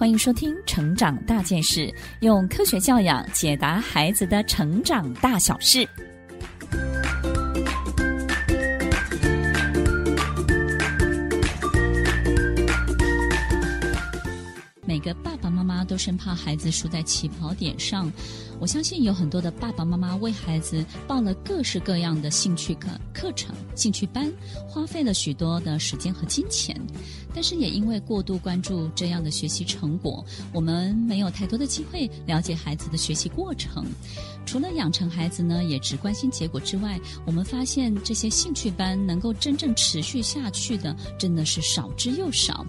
[0.00, 1.80] 欢迎收听《成长大件事》，
[2.20, 5.86] 用科学教养解答孩子的成长大小事。
[15.90, 18.10] 都生怕孩子输在起跑点上。
[18.60, 24.30] 我相信有很多的爸爸妈妈为孩子报了各式各样的兴趣课课程、兴趣班，
[24.68, 26.80] 花费了许多的时间和金钱。
[27.34, 33.84] 但是也因为过度关注这样的学习成果，我们没有太多的机会了解孩子的学习过程。
[34.46, 42.66] 除了养成孩子呢，也只关心结果之外，我们发现这些兴趣班能够真正持续下去的，真的是少之又少。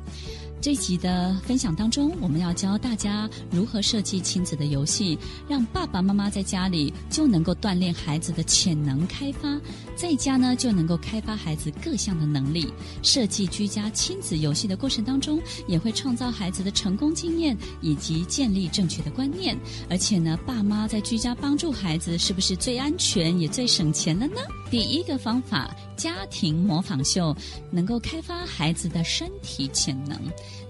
[0.62, 9.60] 这一集的分享当中，我们要教大家如何设计亲子的游戏，让爸爸妈妈在家里就能够锻炼孩子的潜能开发，
[9.96, 12.72] 在家呢就能够开发孩子各项的能力。
[13.02, 19.58] 设计居家亲子游戏的过程当中，也会创造孩子的成功经验以及建立正确的观念。
[19.90, 24.36] 而且呢，爸妈在居家帮助孩子，是不是最安全也最省钱了呢？
[24.70, 27.36] 第一个方法，家庭模仿秀，
[27.72, 30.22] 能够开发孩子的身体潜能。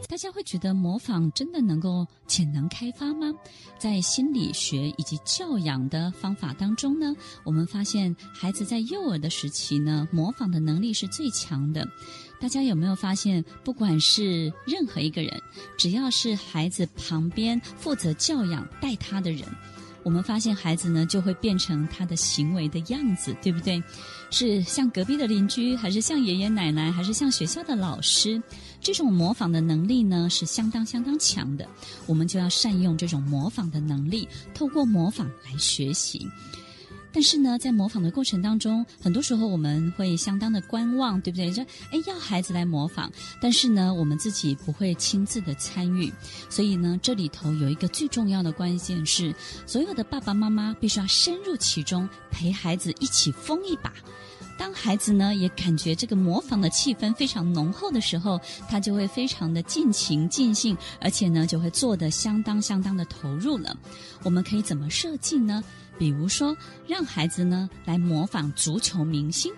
[0.08, 3.34] 大家会觉得模仿真的能够潜能开发吗？
[3.78, 11.88] 在心理学以及教养的方法当中呢，我们发现孩子在幼儿的时期呢，模仿的能力是最强的。
[12.40, 15.42] 大家有没有发现，不管是任何一个人，
[15.78, 19.48] 只要是孩子旁边负责教养带他的人，
[20.04, 23.82] 我们发现孩子呢就会变成他的行为的样子，对不对？
[24.30, 28.42] 是像隔壁的邻居，还是像爷爷奶奶，还是像学校的老师？
[28.82, 31.68] 这种模仿的能力呢是相当相当强的。
[32.08, 36.28] 我们就要善用这种模仿的能力，透过模仿来学习。
[37.14, 41.52] 但是呢，在模仿的过程当中，很多时候我们会相当的观望，对不对？
[41.52, 46.12] 说，哎，要孩子来模仿，但是呢，我们自己不会亲自的参与。
[46.50, 49.36] 所以呢，这里头有一个最重要的关键是，
[49.66, 53.94] 所有的爸爸妈妈必须要深入其中，陪孩子一起疯一把。
[54.62, 58.40] 当孩子呢也感觉这个模仿的气氛非常浓厚的时候，
[58.70, 63.76] 他就会非常的尽情尽兴，而且呢就会做得相当相当的投入了。
[64.22, 65.64] 我们可以怎么设计呢？
[65.98, 66.56] 比如说，
[66.88, 69.52] 让孩子呢来模仿足球明星。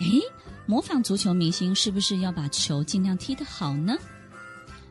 [0.00, 0.20] 诶，
[0.66, 3.96] 模仿足球明星是不是要把球尽量踢得好呢？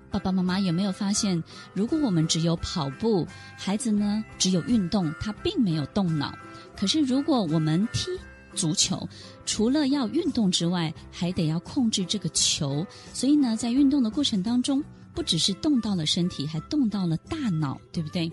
[0.09, 6.33] 爸爸妈妈有没有发现，如果我们只有跑步，孩子呢只有运动，他并没有动脑。
[6.77, 8.11] 可是如果我们踢
[8.55, 9.07] 足球，
[9.45, 12.85] 除了要运动之外，还得要控制这个球。
[13.13, 18.31] 所以呢，在运动的过程当中，不只是动到了身体，还动到了大脑，对不对？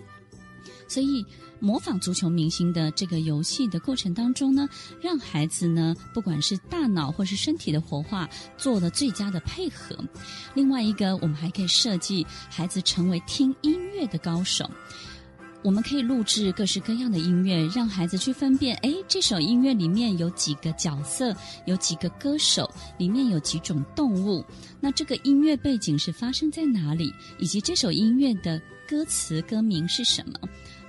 [0.87, 1.25] 所以，
[1.59, 4.69] 模仿足球明星的这个游戏的过程当中呢，
[5.01, 9.97] 让孩子呢，不管是大脑或是身体的活化，做了最佳的配合。
[10.53, 14.69] 另外一个，我们还可以设计孩子成为听音乐的高手。
[15.65, 24.45] 我们可以录制各式各样的音乐，让孩子去分辨：哎，这首音乐里面有几个角色，有几个歌手，里面有几种动物。
[24.79, 27.11] 那这个音乐背景是发生在哪里？
[27.39, 30.39] 以及这首音乐的歌词歌名是什么？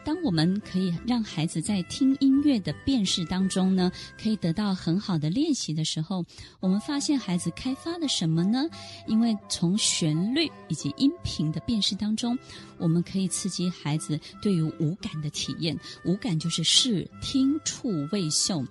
[0.06, 3.91] 当我们可以让孩子在听音乐的辨识当中呢，
[4.22, 6.25] 可以得到很好的练习的时候，
[6.61, 8.66] 我们发现孩子开发了什么呢？
[9.09, 12.39] 因为从旋律以及音频的辨识当中，
[12.78, 15.77] 我们可以刺激孩子对于五感的体验。
[16.05, 18.65] 五感就是视听触味嗅。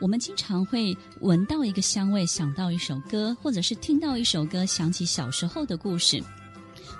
[0.00, 6.20] 我们经常会闻到一个香味，想到一首歌，或者是听到一首歌，想起小时候的故事。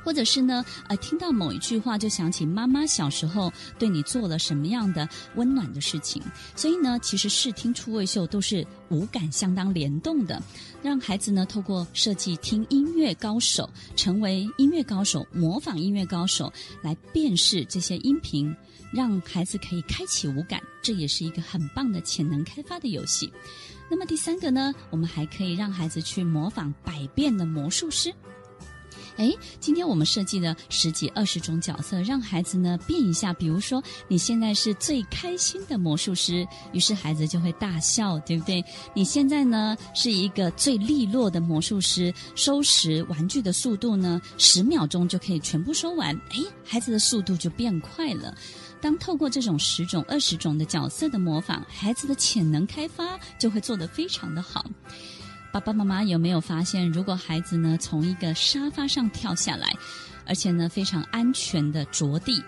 [0.05, 6.23] 或者是呢，呃，听到某一句话就想起妈妈小时候对你做了什么样的温暖的事情。
[6.55, 10.41] 所以呢，其实视听触味嗅都是五感相当联动的，
[10.83, 18.55] 让孩子呢透过设计听音乐高手，成为音乐高手，模仿音乐高手来辨识这些音频，
[18.93, 23.33] 让孩子可以开启五感，这也是一个很棒的潜能开发的游戏。
[23.91, 28.13] 那么第三个呢，我们还可以让孩子去模仿百变的魔术师。
[29.17, 33.33] 哎，今天我们设计了十几二十种角色，让孩子呢变一下。
[33.33, 38.65] 比如说，你现在是最开心的魔术师，于是孩子就会大笑，对不对？
[38.95, 46.15] 你现在呢是一个最利落的魔术师，收拾玩具的速度呢十秒钟就可以全部收完。
[46.31, 48.37] 哎，孩子的速度就变快了。
[48.81, 54.65] 当透过这种十种、二十种的角色的模仿，孩子的潜能开发就会做得非常的好。
[55.55, 59.73] 爸爸妈妈有没有发现，如果孩子呢从一个沙发上跳下来，
[60.27, 62.43] 而且呢非常安全的着地，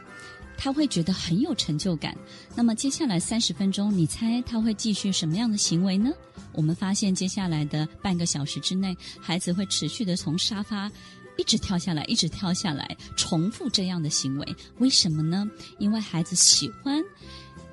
[0.57, 2.17] 他会觉得很有成就感。
[2.57, 6.11] 那么接下来三十分钟，你猜他会继续什么样的行为呢？
[6.51, 10.91] 我们发现接下来的半个小时之内，孩子会持续的从沙发
[11.39, 15.49] 一直跳下来，一直跳下来，重复这样的行为，为什么呢？
[15.79, 17.01] 因为孩子喜欢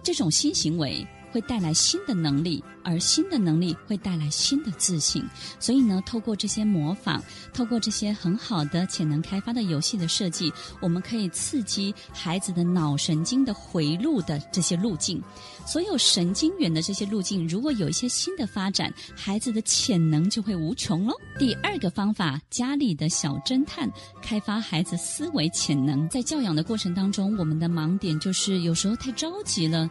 [0.04, 1.04] 这种新行为。
[1.34, 5.28] 会带来新的能力，而新的能力会带来新的自信。
[5.60, 7.20] 所以呢，透过这些模仿，
[7.52, 15.20] 透过这些很好的潜能开发的游戏的设计，我们可以刺激孩子的脑神经的回路的这些路径。
[15.66, 21.14] 所有神经元的这些路径，如果有一些新的发展，孩子的潜能就会无穷喽。
[21.40, 23.92] 第二个方法，家里的小侦探，
[24.22, 26.08] 开发孩子思维潜能。
[26.10, 29.90] 在教养的过程当中，我们的盲点就是有时候太着急了。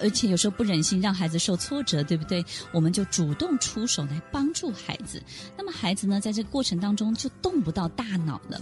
[0.00, 2.44] 而且有时候不忍心让孩子受挫折，对不对？
[2.72, 5.22] 我们就主动出手来帮助孩子。
[5.56, 8.60] 那么孩子呢，在这个过程当中就动不到大脑了。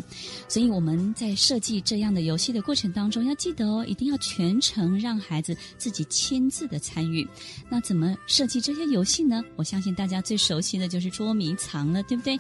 [0.49, 7.27] 所以我们在设计这样的游戏的过程当中，要记得哦，一定要全程让孩子自己亲自的参与。
[7.69, 9.43] 那怎么设计这些游戏呢？
[9.57, 12.39] 我相信大家最熟悉的就是捉迷藏了，对不对？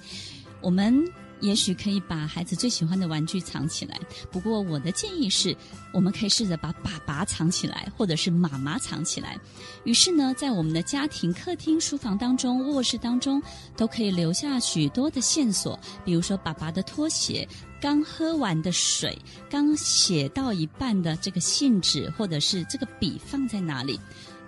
[0.60, 1.04] 我们。
[1.40, 3.98] 也许可以把孩子最喜欢的玩具藏起来，
[4.30, 5.56] 不过我的建议是，
[5.92, 9.38] 我们可以试着把爸爸藏起来，或者是妈妈藏起来。
[9.84, 13.42] 于是呢，在我们的家庭客厅、书房当中、卧室当中，
[13.76, 17.48] 都可以留下许多的线索，比如说爸爸的拖鞋、
[17.80, 19.16] 刚喝完的水、
[19.48, 23.98] 刚写到一半的这个信纸，或者是这个笔放在哪里。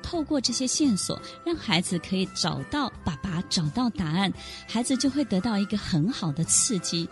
[0.03, 4.33] 透过这些线索，让孩子可以找到爸爸，找到答案，
[4.67, 7.09] 孩子就会得到一个很好的刺激。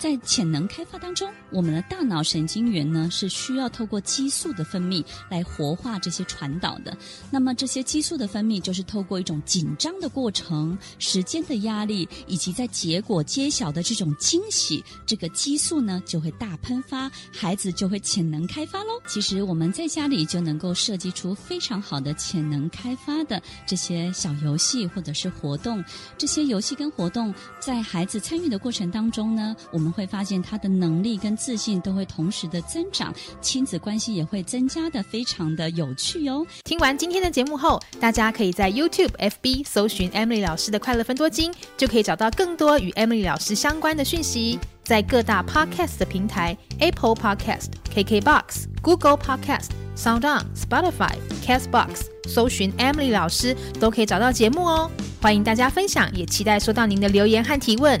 [0.00, 6.96] 在潜能开发当中，我们的大脑神经元呢，是需要透过激素的分泌来活化这些传导的。
[7.30, 19.02] 那么这些激素的分泌就是透过一种紧张的过程、时间的压力，以及在结果揭晓的这种惊喜，这个激素呢就会大喷发，孩子就会潜能开发喽。
[19.06, 25.84] 其实我们在家里就能够设计出非常好的潜能开发的这些小游戏或者是活动。
[26.16, 36.46] 这些游戏跟活动在孩子参与的过程当中呢，我们会发现他的能力跟自信都会同时的增长，亲子关系也会增加的非常的有趣哦。
[36.64, 44.58] 听完今天的节目后，大家可以在 YouTube、FB 搜寻 Emily 老师的快乐分多金，就可以找到更多与 Emily 老师相关的讯息。
[44.82, 51.14] 在各大 Podcast 的平台，Apple Podcast、KKBox、Google Podcast、SoundOn、Spotify、
[51.46, 54.90] Castbox 搜寻 Emily 老师都可以找到节目哦。
[55.22, 58.00] 欢迎大家分享，也期待收到您的留言和提问。